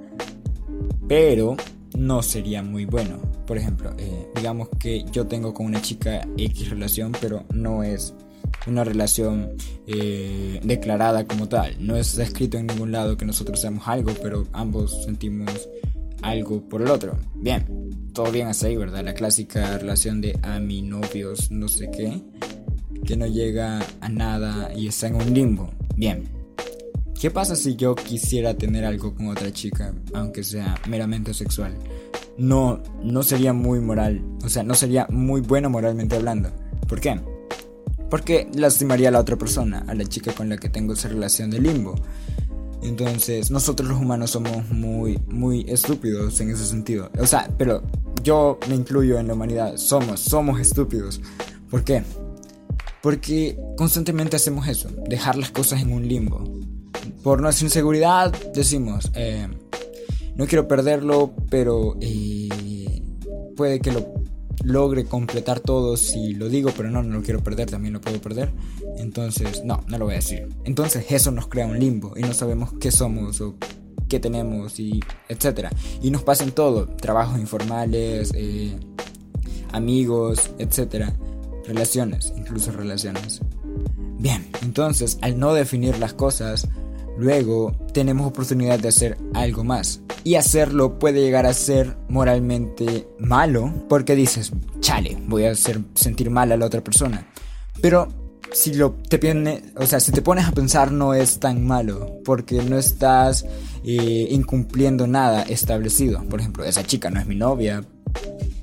Pero 1.09 1.57
no 1.97 2.23
sería 2.23 2.63
muy 2.63 2.85
bueno. 2.85 3.19
Por 3.47 3.59
ejemplo, 3.59 3.93
eh, 3.99 4.29
digamos 4.35 4.69
que 4.79 5.05
yo 5.11 5.27
tengo 5.27 5.53
con 5.53 5.67
una 5.67 5.83
chica 5.83 6.27
X 6.37 6.71
relación, 6.71 7.13
pero 7.21 7.45
no 7.53 7.83
es 7.83 8.15
una 8.67 8.85
relación 8.85 9.51
eh, 9.87 10.61
declarada 10.63 11.27
como 11.27 11.49
tal. 11.49 11.75
No 11.85 11.97
está 11.97 12.23
escrito 12.23 12.59
en 12.59 12.67
ningún 12.67 12.93
lado 12.93 13.17
que 13.17 13.25
nosotros 13.25 13.61
seamos 13.61 13.87
algo, 13.89 14.13
pero 14.23 14.47
ambos 14.53 15.05
sentimos 15.05 15.69
algo 16.23 16.69
por 16.69 16.83
el 16.83 16.89
otro. 16.89 17.19
Bien, 17.35 17.65
todo 18.13 18.31
bien 18.31 18.49
hasta 18.49 18.67
ahí, 18.67 18.77
¿verdad? 18.77 19.05
La 19.05 19.15
clásica 19.15 19.79
relación 19.79 20.21
de 20.21 20.39
a 20.43 20.61
mi 20.61 20.83
novios, 20.83 21.51
no 21.51 21.69
sé 21.69 21.91
qué, 21.91 22.23
que 23.05 23.17
no 23.17 23.27
llega 23.27 23.81
a 24.01 24.09
nada 24.09 24.73
y 24.75 24.89
está 24.89 25.09
en 25.09 25.17
un 25.17 25.35
limbo. 25.35 25.71
Bien. 25.97 26.25
¿Qué 27.21 27.31
pasa 27.31 27.55
si 27.55 27.77
yo 27.77 27.95
quisiera 27.95 28.55
tener 28.55 28.85
algo 28.85 29.15
con 29.15 29.29
otra 29.29 29.53
chica, 29.53 29.93
aunque 30.15 30.43
sea 30.43 30.81
meramente 30.89 31.35
sexual? 31.35 31.77
No, 32.39 32.83
no 33.03 33.23
sería 33.23 33.53
muy 33.53 33.79
moral, 33.81 34.23
o 34.43 34.49
sea, 34.49 34.63
no 34.63 34.75
sería 34.75 35.07
muy 35.11 35.43
bueno 35.43 35.69
moralmente 35.69 36.17
hablando. 36.17 36.51
¿Por 36.89 36.99
qué? 36.99 37.21
Porque 38.09 38.49
lastimaría 38.55 39.09
a 39.09 39.13
la 39.13 39.21
otra 39.21 39.37
persona, 39.37 39.85
a 39.87 39.95
la 39.95 40.05
chica 40.05 40.33
con 40.33 40.49
la 40.49 40.57
que 40.57 40.71
tengo 40.71 40.95
esa 40.95 41.09
relación 41.09 41.51
de 41.51 41.61
limbo. 41.61 41.95
Entonces, 42.83 43.51
nosotros 43.51 43.89
los 43.89 44.01
humanos 44.01 44.31
somos 44.31 44.69
muy, 44.71 45.19
muy 45.29 45.65
estúpidos 45.69 46.41
en 46.41 46.51
ese 46.51 46.65
sentido. 46.65 47.11
O 47.19 47.27
sea, 47.27 47.49
pero 47.59 47.83
yo 48.23 48.59
me 48.69 48.75
incluyo 48.75 49.19
en 49.19 49.29
la 49.29 49.35
humanidad. 49.35 49.77
Somos, 49.77 50.21
somos 50.21 50.61
estúpidos. 50.61 51.21
¿Por 51.71 51.85
qué? 51.85 52.03
Porque 53.03 53.59
constantemente 53.77 54.37
hacemos 54.37 54.69
eso, 54.69 54.89
dejar 55.09 55.37
las 55.37 55.51
cosas 55.51 55.81
en 55.83 55.93
un 55.93 56.07
limbo. 56.07 56.43
Por 57.23 57.41
nuestra 57.41 57.67
inseguridad 57.67 58.33
decimos, 58.55 59.11
eh, 59.15 59.49
no 60.37 60.47
quiero 60.47 60.67
perderlo, 60.69 61.35
pero 61.51 61.97
eh, 62.01 63.03
puede 63.57 63.81
que 63.81 63.93
lo 63.93 64.20
logre 64.63 65.05
completar 65.05 65.61
todo 65.61 65.97
si 65.97 66.35
lo 66.35 66.49
digo, 66.49 66.71
pero 66.77 66.91
no, 66.91 67.03
no 67.03 67.19
lo 67.19 67.23
quiero 67.23 67.43
perder, 67.43 67.71
también 67.71 67.95
lo 67.95 68.01
puedo 68.01 68.21
perder. 68.21 68.51
Entonces, 68.99 69.65
no, 69.65 69.85
no 69.89 69.99
lo 69.99 70.07
voy 70.07 70.15
a 70.15 70.19
decir. 70.19 70.49
Entonces 70.65 71.07
eso 71.11 71.31
nos 71.31 71.49
crea 71.49 71.67
un 71.67 71.79
limbo 71.79 72.15
y 72.17 72.23
no 72.23 72.35
sabemos 72.35 72.73
qué 72.81 72.91
somos 72.91 73.41
o 73.41 73.57
qué 74.09 74.21
tenemos 74.21 74.79
y 74.79 75.01
etcétera. 75.29 75.71
Y 76.03 76.11
nos 76.11 76.23
pasan 76.23 76.53
todo, 76.53 76.87
trabajos 76.87 77.39
informales, 77.39 78.33
eh, 78.35 78.77
amigos, 79.73 80.51
etcétera. 80.59 81.15
Relaciones, 81.67 82.33
incluso 82.37 82.73
relaciones. 82.73 83.41
Bien, 84.19 84.47
entonces 84.63 85.19
al 85.23 85.39
no 85.39 85.55
definir 85.55 85.99
las 85.99 86.13
cosas, 86.13 86.69
luego 87.17 87.73
tenemos 87.93 88.27
oportunidad 88.27 88.79
de 88.79 88.89
hacer 88.89 89.17
algo 89.35 89.65
más 89.65 90.03
y 90.25 90.35
hacerlo 90.35 90.99
puede 90.99 91.21
llegar 91.21 91.47
a 91.47 91.53
ser 91.53 91.97
moralmente 92.09 93.09
malo 93.19 93.73
porque 93.89 94.15
dices, 94.15 94.53
chale, 94.81 95.17
voy 95.27 95.45
a 95.45 95.53
hacer 95.53 95.81
sentir 95.95 96.31
mal 96.31 96.53
a 96.53 96.57
la 96.57 96.67
otra 96.67 96.83
persona. 96.83 97.27
Pero 97.81 98.09
si 98.53 98.75
lo 98.75 98.93
te 98.93 99.19
viene, 99.19 99.63
o 99.77 99.87
sea, 99.87 100.01
si 100.01 100.13
te 100.13 100.23
pones 100.23 100.47
a 100.47 100.53
pensar 100.53 100.93
no 100.93 101.15
es 101.15 101.39
tan 101.39 101.65
malo, 101.67 102.21
porque 102.25 102.63
no 102.63 102.79
estás 102.79 103.45
eh, 103.85 104.29
incumpliendo 104.31 105.07
nada 105.07 105.43
establecido. 105.43 106.23
Por 106.25 106.41
ejemplo, 106.41 106.65
esa 106.65 106.85
chica 106.85 107.11
no 107.11 107.21
es 107.21 107.27
mi 107.27 107.37
novia, 107.37 107.85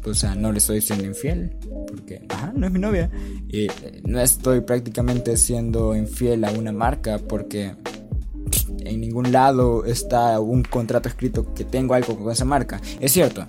o 0.05 0.13
sea, 0.13 0.35
no 0.35 0.51
le 0.51 0.59
estoy 0.59 0.81
siendo 0.81 1.05
infiel, 1.05 1.55
porque, 1.87 2.21
ajá, 2.29 2.53
no 2.55 2.67
es 2.67 2.71
mi 2.71 2.79
novia. 2.79 3.09
Y 3.49 3.67
no 4.05 4.19
estoy 4.19 4.61
prácticamente 4.61 5.37
siendo 5.37 5.95
infiel 5.95 6.43
a 6.45 6.51
una 6.51 6.71
marca, 6.71 7.17
porque 7.17 7.75
en 8.87 9.01
ningún 9.01 9.31
lado 9.31 9.85
está 9.85 10.39
un 10.39 10.63
contrato 10.63 11.09
escrito 11.09 11.53
que 11.53 11.63
tengo 11.63 11.93
algo 11.93 12.17
con 12.17 12.31
esa 12.31 12.45
marca. 12.45 12.81
Es 12.99 13.11
cierto, 13.11 13.45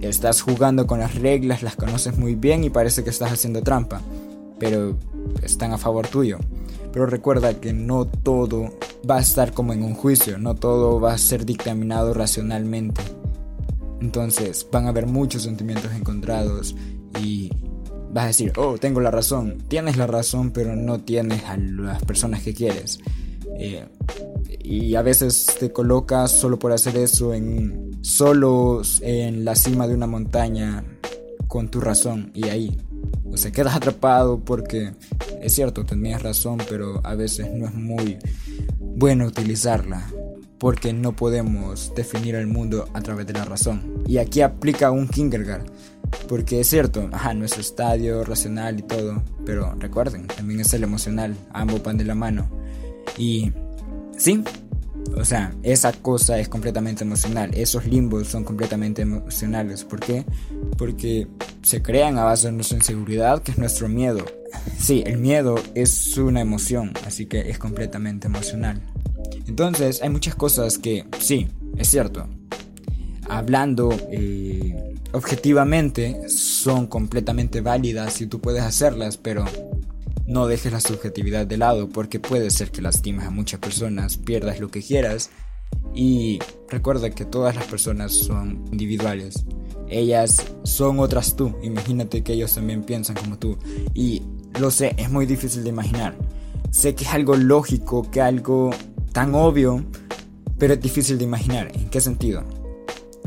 estás 0.00 0.42
jugando 0.42 0.86
con 0.86 0.98
las 0.98 1.14
reglas, 1.14 1.62
las 1.62 1.76
conoces 1.76 2.18
muy 2.18 2.34
bien 2.34 2.64
y 2.64 2.70
parece 2.70 3.04
que 3.04 3.10
estás 3.10 3.32
haciendo 3.32 3.62
trampa, 3.62 4.00
pero 4.58 4.96
están 5.42 5.72
a 5.72 5.78
favor 5.78 6.06
tuyo. 6.08 6.38
Pero 6.92 7.06
recuerda 7.06 7.54
que 7.60 7.72
no 7.72 8.06
todo 8.06 8.72
va 9.08 9.16
a 9.16 9.20
estar 9.20 9.52
como 9.52 9.72
en 9.72 9.82
un 9.82 9.94
juicio, 9.94 10.38
no 10.38 10.54
todo 10.54 11.00
va 11.00 11.12
a 11.12 11.18
ser 11.18 11.44
dictaminado 11.44 12.14
racionalmente. 12.14 13.02
Entonces 14.00 14.66
van 14.70 14.86
a 14.86 14.90
haber 14.90 15.06
muchos 15.06 15.42
sentimientos 15.42 15.92
encontrados 15.92 16.76
y 17.20 17.50
vas 18.12 18.24
a 18.24 18.26
decir, 18.28 18.52
oh, 18.56 18.78
tengo 18.78 19.00
la 19.00 19.10
razón. 19.10 19.58
Tienes 19.66 19.96
la 19.96 20.06
razón, 20.06 20.52
pero 20.52 20.76
no 20.76 21.00
tienes 21.00 21.44
a 21.44 21.56
las 21.56 22.02
personas 22.04 22.42
que 22.42 22.54
quieres. 22.54 23.00
Eh, 23.58 23.84
y 24.64 24.94
a 24.94 25.02
veces 25.02 25.46
te 25.60 25.70
colocas 25.72 26.32
solo 26.32 26.58
por 26.58 26.72
hacer 26.72 26.96
eso 26.96 27.34
en 27.34 27.90
solo 28.02 28.80
en 29.02 29.44
la 29.44 29.54
cima 29.54 29.86
de 29.86 29.94
una 29.94 30.06
montaña 30.06 30.82
con 31.46 31.70
tu 31.70 31.80
razón 31.80 32.30
y 32.34 32.48
ahí 32.48 32.80
o 33.30 33.36
sea 33.36 33.52
quedas 33.52 33.76
atrapado 33.76 34.40
porque 34.40 34.94
es 35.42 35.54
cierto 35.54 35.84
tenías 35.84 36.22
razón 36.22 36.58
pero 36.68 37.00
a 37.04 37.14
veces 37.14 37.52
no 37.52 37.66
es 37.66 37.74
muy 37.74 38.18
bueno 38.80 39.26
utilizarla 39.26 40.10
porque 40.58 40.94
no 40.94 41.14
podemos 41.14 41.92
definir 41.94 42.34
el 42.34 42.46
mundo 42.46 42.88
a 42.94 43.02
través 43.02 43.26
de 43.26 43.34
la 43.34 43.44
razón 43.44 44.02
y 44.06 44.16
aquí 44.16 44.40
aplica 44.40 44.90
un 44.90 45.08
kindergarten 45.08 45.72
porque 46.28 46.60
es 46.60 46.68
cierto, 46.68 47.08
ajá, 47.12 47.34
nuestro 47.34 47.60
estadio 47.60 48.24
racional 48.24 48.78
y 48.78 48.82
todo, 48.82 49.22
pero 49.44 49.74
recuerden, 49.78 50.26
también 50.26 50.60
es 50.60 50.72
el 50.72 50.84
emocional, 50.84 51.36
ambos 51.52 51.82
van 51.82 51.96
de 51.96 52.04
la 52.04 52.14
mano. 52.14 52.48
Y 53.18 53.52
sí, 54.16 54.42
o 55.16 55.24
sea, 55.24 55.54
esa 55.62 55.92
cosa 55.92 56.38
es 56.38 56.48
completamente 56.48 57.04
emocional. 57.04 57.50
Esos 57.54 57.86
limbos 57.86 58.28
son 58.28 58.44
completamente 58.44 59.02
emocionales. 59.02 59.84
¿Por 59.84 60.00
qué? 60.00 60.24
Porque 60.76 61.28
se 61.62 61.82
crean 61.82 62.18
a 62.18 62.24
base 62.24 62.48
de 62.48 62.52
nuestra 62.52 62.78
inseguridad, 62.78 63.42
que 63.42 63.52
es 63.52 63.58
nuestro 63.58 63.88
miedo. 63.88 64.24
Sí, 64.78 65.02
el 65.06 65.18
miedo 65.18 65.56
es 65.74 66.16
una 66.16 66.40
emoción, 66.40 66.92
así 67.06 67.26
que 67.26 67.50
es 67.50 67.58
completamente 67.58 68.26
emocional. 68.26 68.80
Entonces, 69.46 70.02
hay 70.02 70.10
muchas 70.10 70.34
cosas 70.34 70.78
que, 70.78 71.04
sí, 71.20 71.48
es 71.76 71.88
cierto. 71.88 72.28
Hablando 73.28 73.96
eh, 74.10 74.94
objetivamente, 75.12 76.28
son 76.28 76.86
completamente 76.86 77.60
válidas 77.60 78.20
y 78.20 78.26
tú 78.26 78.40
puedes 78.40 78.62
hacerlas, 78.62 79.16
pero 79.16 79.44
no 80.26 80.46
dejes 80.46 80.72
la 80.72 80.80
subjetividad 80.80 81.46
de 81.46 81.56
lado 81.56 81.88
porque 81.88 82.20
puede 82.20 82.50
ser 82.50 82.70
que 82.70 82.82
lastimes 82.82 83.26
a 83.26 83.30
muchas 83.30 83.60
personas, 83.60 84.16
pierdas 84.16 84.60
lo 84.60 84.68
que 84.70 84.82
quieras 84.82 85.30
y 85.94 86.38
recuerda 86.68 87.10
que 87.10 87.24
todas 87.24 87.54
las 87.54 87.66
personas 87.66 88.12
son 88.12 88.64
individuales. 88.72 89.44
Ellas 89.88 90.42
son 90.62 90.98
otras 90.98 91.36
tú. 91.36 91.54
Imagínate 91.62 92.22
que 92.22 92.32
ellos 92.32 92.54
también 92.54 92.82
piensan 92.82 93.16
como 93.16 93.38
tú. 93.38 93.58
Y 93.92 94.22
lo 94.58 94.70
sé, 94.70 94.94
es 94.96 95.10
muy 95.10 95.26
difícil 95.26 95.62
de 95.62 95.68
imaginar. 95.68 96.16
Sé 96.70 96.94
que 96.94 97.04
es 97.04 97.10
algo 97.10 97.36
lógico, 97.36 98.10
que 98.10 98.20
algo 98.20 98.70
tan 99.12 99.34
obvio, 99.34 99.84
pero 100.58 100.74
es 100.74 100.80
difícil 100.80 101.18
de 101.18 101.24
imaginar. 101.24 101.70
¿En 101.74 101.88
qué 101.90 102.00
sentido? 102.00 102.42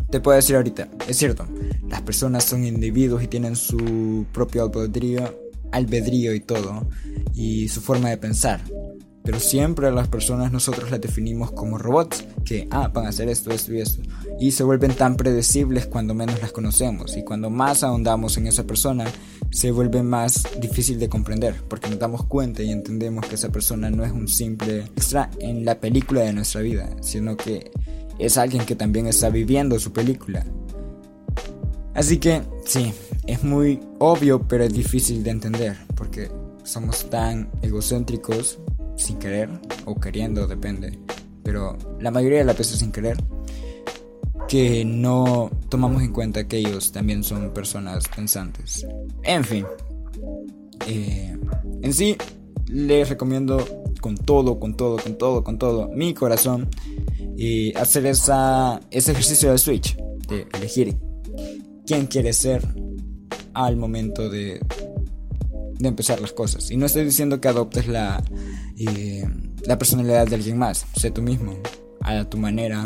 Te 0.09 0.19
puedo 0.19 0.35
decir 0.35 0.55
ahorita, 0.55 0.89
es 1.07 1.17
cierto, 1.17 1.45
las 1.89 2.01
personas 2.01 2.45
son 2.45 2.65
individuos 2.65 3.23
y 3.23 3.27
tienen 3.27 3.55
su 3.55 4.25
propio 4.31 4.63
albedrío 4.63 5.46
albedrío 5.71 6.33
y 6.33 6.39
todo, 6.39 6.87
y 7.33 7.67
su 7.67 7.81
forma 7.81 8.09
de 8.09 8.17
pensar. 8.17 8.61
Pero 9.27 9.41
siempre 9.41 9.87
a 9.87 9.91
las 9.91 10.07
personas 10.07 10.53
nosotros 10.53 10.89
las 10.89 11.01
definimos 11.01 11.51
como 11.51 11.77
robots, 11.77 12.23
que, 12.45 12.65
ah, 12.71 12.87
van 12.87 13.07
a 13.07 13.09
hacer 13.09 13.27
esto, 13.27 13.51
esto 13.51 13.73
y 13.73 13.81
esto. 13.81 14.01
Y 14.39 14.51
se 14.51 14.63
vuelven 14.63 14.93
tan 14.93 15.17
predecibles 15.17 15.85
cuando 15.85 16.13
menos 16.13 16.41
las 16.41 16.53
conocemos. 16.53 17.17
Y 17.17 17.25
cuando 17.25 17.49
más 17.49 17.83
ahondamos 17.83 18.37
en 18.37 18.47
esa 18.47 18.63
persona, 18.63 19.03
se 19.51 19.71
vuelve 19.71 20.01
más 20.01 20.47
difícil 20.61 20.97
de 20.97 21.09
comprender, 21.09 21.55
porque 21.67 21.89
nos 21.89 21.99
damos 21.99 22.23
cuenta 22.23 22.63
y 22.63 22.71
entendemos 22.71 23.25
que 23.25 23.35
esa 23.35 23.49
persona 23.49 23.89
no 23.89 24.05
es 24.05 24.13
un 24.13 24.29
simple 24.29 24.83
extra 24.95 25.29
en 25.39 25.65
la 25.65 25.77
película 25.77 26.21
de 26.21 26.31
nuestra 26.31 26.61
vida, 26.61 26.89
sino 27.01 27.35
que 27.35 27.71
es 28.19 28.37
alguien 28.37 28.65
que 28.65 28.75
también 28.77 29.07
está 29.07 29.29
viviendo 29.29 29.77
su 29.77 29.91
película. 29.91 30.45
Así 31.97 32.19
que, 32.19 32.43
sí, 32.63 32.93
es 33.25 33.43
muy 33.43 33.79
obvio, 33.97 34.47
pero 34.47 34.63
es 34.63 34.71
difícil 34.71 35.23
de 35.23 35.31
entender, 35.31 35.75
porque 35.95 36.29
somos 36.63 37.09
tan 37.09 37.49
egocéntricos 37.63 38.59
sin 38.95 39.17
querer, 39.17 39.49
o 39.85 39.95
queriendo, 39.95 40.45
depende, 40.45 40.99
pero 41.41 41.75
la 41.99 42.11
mayoría 42.11 42.37
de 42.37 42.43
las 42.43 42.55
veces 42.55 42.77
sin 42.77 42.91
querer, 42.91 43.17
que 44.47 44.85
no 44.85 45.49
tomamos 45.69 46.03
en 46.03 46.13
cuenta 46.13 46.47
que 46.47 46.57
ellos 46.57 46.91
también 46.91 47.23
son 47.23 47.51
personas 47.51 48.07
pensantes. 48.15 48.85
En 49.23 49.43
fin, 49.43 49.65
eh, 50.85 51.35
en 51.81 51.93
sí, 51.95 52.15
les 52.67 53.09
recomiendo 53.09 53.57
con 54.01 54.15
todo, 54.17 54.59
con 54.59 54.77
todo, 54.77 54.97
con 54.97 55.17
todo, 55.17 55.43
con 55.43 55.57
todo 55.57 55.89
mi 55.89 56.13
corazón 56.13 56.69
y 57.35 57.75
hacer 57.75 58.05
esa, 58.05 58.81
ese 58.91 59.13
ejercicio 59.13 59.51
de 59.51 59.57
switch, 59.57 59.97
de 60.27 60.45
elegir 60.53 60.95
quién 61.87 62.05
quiere 62.05 62.33
ser 62.33 62.61
al 63.53 63.77
momento 63.77 64.29
de, 64.29 64.59
de 65.79 65.87
empezar 65.87 66.19
las 66.21 66.33
cosas. 66.33 66.69
Y 66.69 66.77
no 66.77 66.85
estoy 66.85 67.05
diciendo 67.05 67.39
que 67.41 67.47
adoptes 67.47 67.87
la, 67.87 68.23
eh, 68.77 69.25
la 69.65 69.77
personalidad 69.77 70.27
de 70.27 70.35
alguien 70.35 70.57
más. 70.57 70.85
Sé 70.95 71.11
tú 71.11 71.21
mismo, 71.21 71.55
a 72.01 72.23
tu 72.25 72.37
manera, 72.37 72.83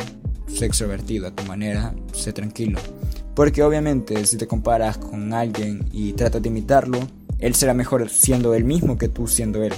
sé 0.47 0.65
extrovertido, 0.65 1.27
a 1.27 1.35
tu 1.35 1.43
manera, 1.43 1.93
sé 2.13 2.31
tranquilo. 2.31 2.79
Porque 3.35 3.63
obviamente 3.63 4.25
si 4.25 4.37
te 4.37 4.47
comparas 4.47 4.97
con 4.97 5.33
alguien 5.33 5.85
y 5.91 6.13
tratas 6.13 6.41
de 6.41 6.49
imitarlo, 6.49 6.99
él 7.39 7.55
será 7.55 7.73
mejor 7.73 8.09
siendo 8.09 8.53
él 8.53 8.65
mismo 8.65 8.97
que 8.97 9.07
tú 9.07 9.27
siendo 9.27 9.63
él. 9.63 9.73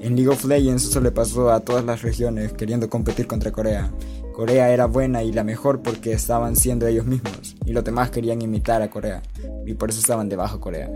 En 0.00 0.16
League 0.16 0.28
of 0.28 0.44
Legends 0.44 0.84
eso 0.84 1.00
le 1.00 1.12
pasó 1.12 1.50
a 1.50 1.60
todas 1.60 1.84
las 1.84 2.02
regiones 2.02 2.52
queriendo 2.52 2.88
competir 2.88 3.26
contra 3.26 3.52
Corea. 3.52 3.90
Corea 4.32 4.70
era 4.72 4.86
buena 4.86 5.22
y 5.22 5.32
la 5.32 5.44
mejor 5.44 5.82
porque 5.82 6.12
estaban 6.12 6.56
siendo 6.56 6.86
ellos 6.86 7.06
mismos 7.06 7.56
y 7.64 7.72
los 7.72 7.84
demás 7.84 8.10
querían 8.10 8.42
imitar 8.42 8.82
a 8.82 8.90
Corea 8.90 9.22
y 9.66 9.74
por 9.74 9.90
eso 9.90 10.00
estaban 10.00 10.28
debajo 10.28 10.56
de 10.56 10.60
Corea. 10.60 10.90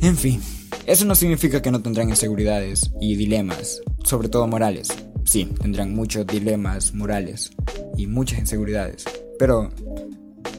En 0.00 0.16
fin, 0.16 0.40
eso 0.86 1.04
no 1.04 1.14
significa 1.14 1.62
que 1.62 1.70
no 1.70 1.80
tendrán 1.80 2.10
inseguridades 2.10 2.90
y 3.00 3.16
dilemas, 3.16 3.80
sobre 4.02 4.28
todo 4.28 4.46
morales. 4.46 4.88
Sí, 5.24 5.46
tendrán 5.60 5.94
muchos 5.94 6.26
dilemas 6.26 6.92
morales 6.94 7.50
y 7.96 8.06
muchas 8.06 8.38
inseguridades, 8.38 9.04
pero 9.38 9.70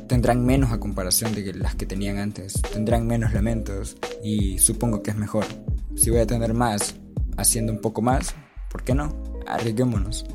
tendrán 0.07 0.45
menos 0.45 0.71
a 0.71 0.79
comparación 0.79 1.33
de 1.35 1.53
las 1.53 1.75
que 1.75 1.85
tenían 1.85 2.17
antes, 2.17 2.61
tendrán 2.73 3.05
menos 3.07 3.33
lamentos 3.33 3.97
y 4.23 4.59
supongo 4.59 5.03
que 5.03 5.11
es 5.11 5.17
mejor. 5.17 5.45
Si 5.95 6.09
voy 6.09 6.19
a 6.19 6.27
tener 6.27 6.53
más 6.53 6.95
haciendo 7.37 7.71
un 7.71 7.81
poco 7.81 8.01
más, 8.01 8.35
¿por 8.71 8.83
qué 8.83 8.93
no? 8.93 9.23
Arriesguémonos. 9.47 10.25